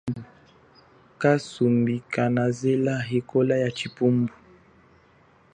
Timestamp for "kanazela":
2.13-2.95